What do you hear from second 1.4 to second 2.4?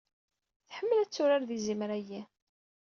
d yizimer-ayi.